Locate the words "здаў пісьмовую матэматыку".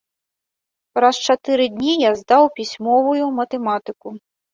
2.21-4.15